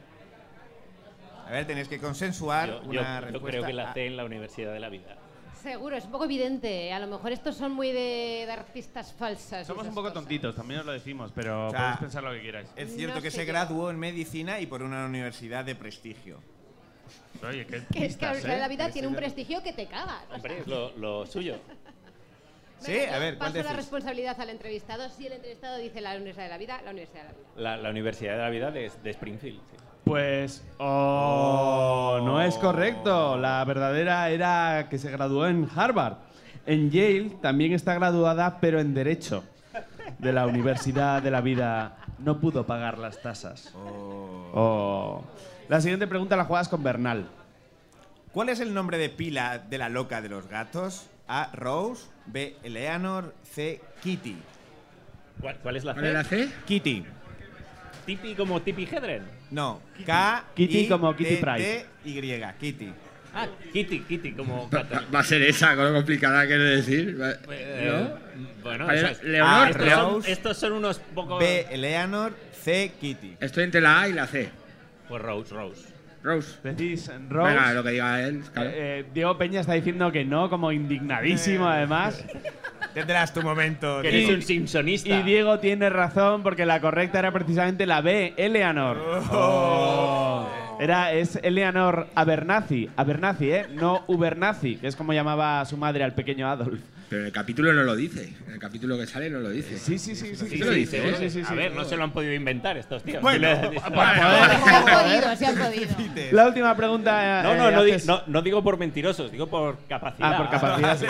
A 1.52 1.56
ver, 1.56 1.68
tenéis 1.68 1.90
que 1.90 2.00
consensuar 2.00 2.70
Yo, 2.70 2.84
yo- 2.84 2.90
una 3.02 3.20
yo 3.20 3.26
respuesta. 3.26 3.50
creo 3.50 3.66
que 3.66 3.74
la 3.74 3.94
C 3.94 4.06
en 4.06 4.16
la 4.16 4.24
Universidad 4.24 4.72
de 4.74 4.80
la 4.80 4.88
Vida. 4.88 5.18
Seguro, 5.62 5.98
es 5.98 6.06
un 6.06 6.12
poco 6.12 6.24
evidente. 6.26 6.92
A 6.94 7.00
lo 7.00 7.08
mejor 7.08 7.34
estos 7.34 7.56
son 7.58 7.74
muy 7.74 7.92
de, 7.92 8.46
de 8.46 8.52
artistas 8.52 9.14
falsas. 9.14 9.68
Somos 9.68 9.84
un 9.86 9.90
poco 9.94 10.04
cosas. 10.04 10.14
tontitos, 10.16 10.56
también 10.56 10.80
os 10.80 10.86
lo 10.86 10.94
decimos, 10.94 11.32
pero 11.36 11.68
O 11.68 11.72
sea, 11.72 11.80
podéis 11.80 11.98
pensar 12.00 12.24
lo 12.24 12.32
que 12.32 12.42
queráis. 12.42 12.70
Es 12.78 12.96
cierto 12.96 13.18
No 13.18 13.22
que 13.22 13.30
se 13.32 13.46
yo. 13.46 13.52
graduó 13.52 13.92
en 13.92 14.00
medicina 14.00 14.60
y 14.62 14.66
por 14.66 14.82
una 14.82 15.06
universidad 15.06 15.66
de 15.66 15.76
prestigio. 15.76 16.40
Oye, 17.48 17.66
qué 17.68 17.72
Que 17.72 17.78
es 17.78 17.86
que 17.86 18.00
la 18.00 18.06
pistas, 18.08 18.30
Universidad 18.30 18.54
de 18.54 18.60
la 18.60 18.66
¿eh? 18.66 18.70
Vida 18.70 18.90
tiene 18.92 19.08
un 19.10 19.16
prestigio 19.16 19.62
que 19.62 19.74
te 19.74 19.86
cagas. 19.88 20.24
o 20.32 20.36
Hombre, 20.36 20.54
sea. 20.54 20.62
es 20.62 20.68
lo, 20.68 20.98
lo 20.98 21.26
suyo. 21.28 21.58
Sí, 22.82 22.94
Venga, 22.94 23.16
a 23.16 23.20
ver, 23.20 23.38
¿cuál 23.38 23.54
Paso 23.54 23.64
la 23.64 23.74
responsabilidad 23.74 24.42
al 24.42 24.50
entrevistado. 24.50 25.08
Si 25.10 25.28
el 25.28 25.34
entrevistado 25.34 25.78
dice 25.78 26.02
la 26.02 26.16
Universidad 26.16 26.46
de 26.46 26.50
la 26.50 26.58
Vida, 26.58 26.82
la 26.84 26.92
Universidad 26.92 27.22
de 27.22 27.28
la 27.28 27.34
Vida. 27.34 27.48
La, 27.56 27.78
la 27.78 27.90
Universidad 27.90 28.34
de 28.34 28.40
la 28.40 28.50
Vida 28.50 28.72
de, 28.72 28.92
de 29.04 29.10
Springfield. 29.12 29.60
sí. 29.72 29.78
Pues 30.04 30.64
oh, 30.80 32.20
no 32.24 32.42
es 32.42 32.56
correcto. 32.56 33.38
La 33.38 33.64
verdadera 33.66 34.30
era 34.30 34.88
que 34.90 34.98
se 34.98 35.12
graduó 35.12 35.48
en 35.48 35.70
Harvard. 35.74 36.18
En 36.66 36.90
Yale 36.90 37.38
también 37.42 37.74
está 37.74 37.94
graduada, 37.94 38.60
pero 38.60 38.80
en 38.80 38.94
Derecho. 38.94 39.44
De 40.18 40.34
la 40.34 40.48
Universidad 40.48 41.22
de 41.22 41.32
la 41.32 41.42
Vida 41.42 41.98
no 42.20 42.40
pudo 42.40 42.66
pagar 42.66 42.98
las 42.98 43.22
tasas. 43.22 43.74
Oh. 43.76 45.24
La 45.70 45.82
siguiente 45.82 46.08
pregunta 46.08 46.36
la 46.36 46.46
juegas 46.46 46.68
con 46.68 46.84
Bernal. 46.84 47.28
¿Cuál 48.34 48.50
es 48.50 48.60
el 48.60 48.74
nombre 48.74 48.98
de 48.98 49.10
pila 49.10 49.60
de 49.60 49.78
la 49.78 49.90
loca 49.90 50.22
de 50.22 50.30
los 50.30 50.48
gatos? 50.48 51.08
A. 51.28 51.50
Rose. 51.54 52.06
B. 52.26 52.56
Eleanor. 52.64 53.34
C. 53.44 53.82
Kitty. 54.04 54.36
¿Cuál, 55.40 55.58
cuál 55.58 55.76
es 55.76 55.84
la 55.84 55.94
¿Cuál 55.94 56.06
es 56.06 56.14
la 56.14 56.24
C? 56.24 56.48
C? 56.48 56.52
Kitty. 56.66 57.06
Tipi 58.06 58.36
como 58.36 58.62
Tipi 58.62 58.86
Hedren. 58.86 59.24
No. 59.52 59.82
K. 60.06 60.46
Kitty 60.56 60.88
como 60.88 61.16
Kitty. 61.16 61.36
T, 61.38 61.86
Y. 62.06 62.42
Kitty. 62.60 62.94
Ah, 63.34 63.48
Kitty, 63.72 64.00
Kitty 64.02 64.34
como 64.34 64.70
Va, 64.70 64.82
Cata. 64.82 65.06
va 65.14 65.20
a 65.20 65.24
ser 65.24 65.42
esa, 65.44 65.74
con 65.76 65.86
lo 65.86 65.94
complicada 65.94 66.46
que 66.48 66.58
decir. 66.58 67.18
Eh, 67.50 67.90
¿No? 67.90 68.62
Bueno, 68.62 68.88
Vale, 68.88 69.00
esas- 69.00 69.24
Leonor, 69.24 69.50
Ah, 69.50 69.70
estos, 69.70 69.86
Leonor. 69.86 70.04
son, 70.06 70.14
Rose. 70.16 70.32
estos 70.32 70.58
son 70.58 70.74
unos 70.74 71.00
poco. 71.00 71.38
B. 71.38 71.66
Eleanor. 71.72 72.34
C. 72.62 72.92
Kitty. 73.00 73.38
Estoy 73.40 73.64
entre 73.64 73.80
la 73.82 74.02
A 74.02 74.10
y 74.10 74.14
la 74.14 74.28
C. 74.28 74.50
Pues 75.08 75.22
Rose, 75.22 75.54
Rose. 75.54 75.88
Rose. 76.24 76.58
Decís 76.64 77.12
Rose. 77.30 77.50
Venga, 77.54 77.74
lo 77.74 77.84
que 77.84 77.92
diga 77.92 78.22
él. 78.22 78.44
claro. 78.54 78.70
Eh, 78.74 79.06
Diego 79.14 79.38
Peña 79.38 79.62
está 79.62 79.74
diciendo 79.74 80.12
que 80.12 80.24
no, 80.26 80.50
como 80.50 80.72
indignadísimo 80.72 81.68
además. 81.68 82.24
Tendrás 82.94 83.34
tu 83.34 83.42
momento. 83.42 84.02
Que 84.02 84.10
eres 84.10 84.30
un 84.30 84.42
simpsonista. 84.42 85.10
Y 85.10 85.24
Diego 85.24 85.60
tiene 85.60 85.90
razón 85.90 86.44
porque 86.44 86.66
la 86.66 86.82
correcta 86.82 87.20
era 87.20 87.32
precisamente 87.32 87.86
la 87.86 88.02
B, 88.02 88.34
Eleanor. 88.38 88.98
Oh. 89.32 90.48
Era, 90.80 91.14
es 91.14 91.40
Eleanor 91.44 92.08
Abernathy, 92.16 92.90
Abernathy, 92.98 93.52
¿eh? 93.52 93.68
No 93.72 94.04
Ubernazi, 94.08 94.78
que 94.78 94.88
es 94.88 94.96
como 94.96 95.14
llamaba 95.14 95.64
su 95.66 95.78
madre 95.78 96.04
al 96.04 96.16
pequeño 96.16 96.50
Adolf. 96.50 96.82
Pero 97.12 97.24
en 97.24 97.28
el 97.28 97.34
capítulo 97.34 97.74
no 97.74 97.84
lo 97.84 97.94
dice. 97.94 98.34
En 98.48 98.54
el 98.54 98.60
capítulo 98.60 98.98
que 98.98 99.06
sale 99.06 99.30
no 99.30 99.40
lo 99.42 99.50
dice. 99.50 99.78
Sí, 99.78 100.00
sí, 100.00 100.16
sí, 100.16 100.34
sí. 100.34 100.48
Sí, 100.48 100.58
lo 100.60 100.72
sí, 100.72 100.80
dice, 100.80 101.16
sí, 101.20 101.30
sí, 101.30 101.42
A 101.46 101.54
ver, 101.54 101.74
no 101.76 101.84
se 101.84 101.98
lo 101.98 102.06
han 102.06 102.14
podido 102.14 102.34
inventar 102.34 102.78
estos 102.78 103.04
tíos. 103.04 103.22
Bueno, 103.22 103.50
Se 103.50 103.66
han 103.66 103.74
podido, 103.74 105.36
se 105.36 105.46
han 105.46 105.56
podido. 105.58 105.88
La 106.32 106.48
última 106.48 106.74
pregunta. 106.78 107.44
No, 107.44 107.54
eh, 107.54 107.58
no, 107.58 107.72
no, 107.72 107.84
di- 107.84 107.92
haces- 107.92 108.06
no, 108.06 108.22
no 108.28 108.42
digo 108.42 108.64
por 108.64 108.78
mentirosos, 108.78 109.30
digo 109.30 109.48
por 109.48 109.78
capacidad. 109.90 110.34
Ah, 110.34 110.38
por 110.38 110.50
capacidad. 110.52 110.98
sí. 110.98 111.06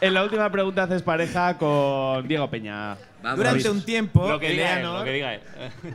En 0.00 0.14
la 0.14 0.24
última 0.24 0.50
pregunta 0.50 0.82
haces 0.82 1.02
pareja 1.02 1.56
con 1.58 2.26
Diego 2.26 2.50
Peña. 2.50 2.96
Vamos. 3.22 3.38
Durante 3.38 3.70
un 3.70 3.84
tiempo, 3.84 4.28
Lo 4.28 4.40
que 4.40 4.50
diga 4.50 4.64
él, 4.64 4.78
Eleanor. 4.78 4.98
lo 4.98 5.04
que 5.04 5.12
diga 5.12 5.34
él. 5.34 5.40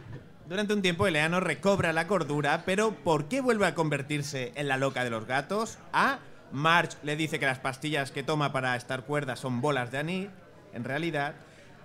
Durante 0.48 0.74
un 0.74 0.82
tiempo, 0.82 1.08
Eleanor 1.08 1.44
recobra 1.46 1.92
la 1.94 2.08
cordura, 2.08 2.64
pero 2.66 2.92
¿por 2.92 3.28
qué 3.28 3.42
vuelve 3.42 3.68
a 3.68 3.76
convertirse 3.76 4.54
en 4.56 4.68
la 4.70 4.78
loca 4.78 5.04
de 5.04 5.10
los 5.10 5.26
gatos? 5.28 5.78
A. 5.94 6.20
Marge 6.52 6.98
le 7.04 7.16
dice 7.16 7.40
que 7.40 7.46
las 7.46 7.60
pastillas 7.60 8.12
que 8.12 8.24
toma 8.24 8.52
para 8.52 8.76
estar 8.76 9.04
cuerda 9.04 9.36
son 9.36 9.62
bolas 9.62 9.92
de 9.92 9.98
anís, 10.00 10.28
en 10.74 10.84
realidad. 10.84 11.34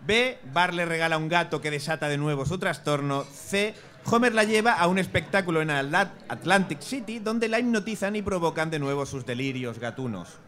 B. 0.02 0.38
Bar 0.52 0.74
le 0.74 0.84
regala 0.84 1.16
un 1.18 1.28
gato 1.28 1.60
que 1.60 1.70
desata 1.70 2.08
de 2.08 2.18
nuevo 2.18 2.44
su 2.46 2.58
trastorno. 2.58 3.24
C. 3.24 3.74
Homer 4.04 4.34
la 4.34 4.44
lleva 4.44 4.72
a 4.74 4.86
un 4.86 4.98
espectáculo 4.98 5.62
en 5.62 5.70
Atla- 5.70 6.12
Atlantic 6.28 6.80
City 6.80 7.18
donde 7.18 7.48
la 7.48 7.58
hipnotizan 7.58 8.14
y 8.14 8.22
provocan 8.22 8.70
de 8.70 8.78
nuevo 8.78 9.04
sus 9.06 9.26
delirios 9.26 9.78
gatunos. 9.80 10.38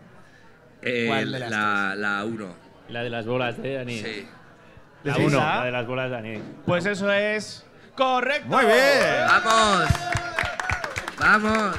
Eh, 0.82 1.06
¿Cuál 1.08 1.32
de 1.32 1.38
las 1.40 1.50
la, 1.50 1.94
la 1.96 2.24
1. 2.24 2.46
La 2.90 3.02
de 3.02 3.10
las 3.10 3.26
bolas 3.26 3.60
de 3.60 3.74
Dani. 3.74 3.98
Sí. 3.98 4.28
La 5.02 5.14
¿Decís 5.14 5.26
uno, 5.28 5.40
A? 5.40 5.56
la 5.56 5.64
de 5.64 5.72
las 5.72 5.86
bolas 5.86 6.10
de 6.10 6.16
Dani. 6.16 6.42
Pues 6.66 6.86
eso 6.86 7.10
es. 7.12 7.64
¡Correcto! 7.96 8.48
¡Muy 8.48 8.64
bien! 8.64 9.26
¡Vamos! 9.26 9.88
¡Vamos! 11.18 11.76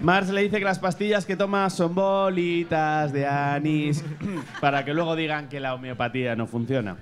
Mars 0.00 0.28
le 0.30 0.42
dice 0.42 0.58
que 0.58 0.64
las 0.64 0.78
pastillas 0.78 1.24
que 1.24 1.36
toma 1.36 1.70
son 1.70 1.94
bolitas 1.94 3.12
de 3.12 3.26
anís 3.26 4.04
para 4.60 4.84
que 4.84 4.92
luego 4.92 5.14
digan 5.14 5.48
que 5.48 5.60
la 5.60 5.74
homeopatía 5.74 6.34
no 6.34 6.46
funciona. 6.46 6.96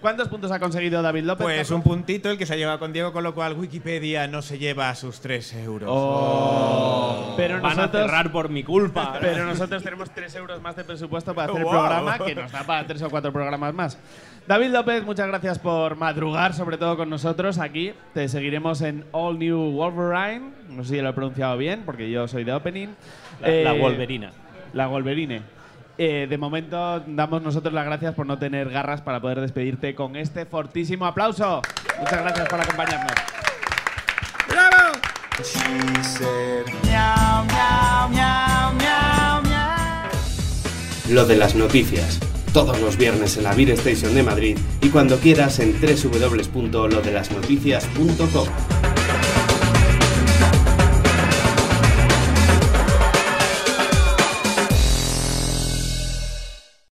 ¿Cuántos 0.00 0.28
puntos 0.28 0.50
ha 0.50 0.58
conseguido 0.58 1.02
David 1.02 1.24
López? 1.24 1.44
Pues 1.44 1.70
un 1.70 1.82
puntito 1.82 2.30
el 2.30 2.38
que 2.38 2.46
se 2.46 2.54
ha 2.54 2.56
llevado 2.56 2.78
con 2.78 2.92
Diego, 2.92 3.12
con 3.12 3.24
lo 3.24 3.34
cual 3.34 3.54
Wikipedia 3.54 4.26
no 4.28 4.42
se 4.42 4.58
lleva 4.58 4.94
sus 4.94 5.20
3 5.20 5.54
euros. 5.54 5.88
Oh. 5.90 7.34
Pero 7.36 7.60
Van 7.60 7.80
a 7.80 7.88
cerrar 7.88 8.30
por 8.30 8.48
mi 8.48 8.62
culpa. 8.62 9.18
pero 9.20 9.44
nosotros 9.44 9.82
tenemos 9.82 10.10
3 10.10 10.34
euros 10.36 10.62
más 10.62 10.76
de 10.76 10.84
presupuesto 10.84 11.34
para 11.34 11.52
hacer 11.52 11.62
el 11.62 11.68
programa, 11.68 12.18
que 12.18 12.34
nos 12.34 12.52
da 12.52 12.64
para 12.64 12.86
3 12.86 13.02
o 13.02 13.10
4 13.10 13.32
programas 13.32 13.74
más. 13.74 13.98
David 14.48 14.70
López, 14.70 15.04
muchas 15.04 15.26
gracias 15.28 15.58
por 15.58 15.96
madrugar, 15.96 16.54
sobre 16.54 16.78
todo 16.78 16.96
con 16.96 17.10
nosotros 17.10 17.58
aquí. 17.58 17.92
Te 18.14 18.28
seguiremos 18.30 18.80
en 18.80 19.04
All 19.12 19.38
New 19.38 19.72
Wolverine. 19.72 20.52
No 20.70 20.84
sé 20.84 20.94
si 20.94 21.00
lo 21.02 21.10
he 21.10 21.12
pronunciado 21.12 21.58
bien, 21.58 21.82
porque 21.84 22.10
yo 22.10 22.26
soy 22.26 22.44
de 22.44 22.54
Opening. 22.54 22.88
La, 23.42 23.48
la 23.48 23.74
Eh, 23.74 23.78
Wolverina. 23.78 24.30
La 24.72 24.86
Wolverine. 24.86 25.42
Eh, 25.98 26.26
de 26.30 26.38
momento 26.38 27.00
damos 27.06 27.42
nosotros 27.42 27.74
las 27.74 27.84
gracias 27.84 28.14
por 28.14 28.24
no 28.24 28.38
tener 28.38 28.70
garras 28.70 29.02
para 29.02 29.20
poder 29.20 29.42
despedirte 29.42 29.94
con 29.94 30.16
este 30.16 30.46
fortísimo 30.46 31.04
aplauso. 31.04 31.60
Muchas 31.98 32.22
gracias 32.22 32.48
por 32.48 32.58
acompañarnos. 32.58 33.12
Lo 41.10 41.26
de 41.26 41.36
las 41.36 41.54
noticias. 41.54 42.18
Todos 42.52 42.80
los 42.80 42.96
viernes 42.96 43.36
en 43.36 43.44
la 43.44 43.54
Beer 43.54 43.70
Station 43.70 44.14
de 44.14 44.22
Madrid 44.22 44.56
y 44.80 44.88
cuando 44.88 45.18
quieras 45.18 45.58
en 45.58 45.74
www.lodelasnoticias.com. 45.80 48.77